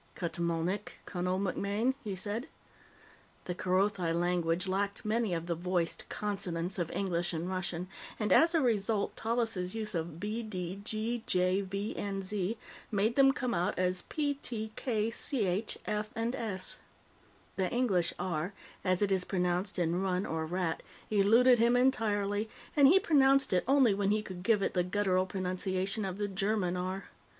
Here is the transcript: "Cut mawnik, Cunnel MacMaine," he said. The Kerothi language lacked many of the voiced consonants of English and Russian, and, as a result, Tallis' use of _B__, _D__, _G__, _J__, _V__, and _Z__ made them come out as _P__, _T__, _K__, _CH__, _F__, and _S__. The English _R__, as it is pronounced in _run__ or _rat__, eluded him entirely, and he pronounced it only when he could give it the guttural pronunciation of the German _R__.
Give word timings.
"Cut 0.15 0.39
mawnik, 0.39 0.99
Cunnel 1.05 1.37
MacMaine," 1.37 1.93
he 2.03 2.15
said. 2.15 2.47
The 3.45 3.53
Kerothi 3.53 4.11
language 4.11 4.67
lacked 4.67 5.05
many 5.05 5.31
of 5.35 5.45
the 5.45 5.53
voiced 5.53 6.09
consonants 6.09 6.79
of 6.79 6.89
English 6.89 7.33
and 7.33 7.47
Russian, 7.47 7.87
and, 8.19 8.31
as 8.33 8.55
a 8.55 8.61
result, 8.61 9.15
Tallis' 9.15 9.75
use 9.75 9.93
of 9.93 10.17
_B__, 10.19 10.49
_D__, 10.49 10.81
_G__, 10.83 11.23
_J__, 11.25 11.67
_V__, 11.67 11.95
and 11.99 12.23
_Z__ 12.23 12.57
made 12.91 13.15
them 13.15 13.31
come 13.31 13.53
out 13.53 13.77
as 13.77 14.01
_P__, 14.09 14.39
_T__, 14.41 14.71
_K__, 14.71 15.09
_CH__, 15.09 15.77
_F__, 15.85 16.07
and 16.15 16.33
_S__. 16.33 16.77
The 17.57 17.69
English 17.71 18.11
_R__, 18.17 18.53
as 18.83 19.03
it 19.03 19.11
is 19.11 19.23
pronounced 19.23 19.77
in 19.77 19.93
_run__ 20.01 20.27
or 20.27 20.47
_rat__, 20.47 20.79
eluded 21.11 21.59
him 21.59 21.75
entirely, 21.75 22.49
and 22.75 22.87
he 22.87 22.99
pronounced 22.99 23.53
it 23.53 23.63
only 23.67 23.93
when 23.93 24.09
he 24.09 24.23
could 24.23 24.41
give 24.41 24.63
it 24.63 24.73
the 24.73 24.83
guttural 24.83 25.27
pronunciation 25.27 26.05
of 26.05 26.17
the 26.17 26.27
German 26.27 26.73
_R__. 26.73 27.03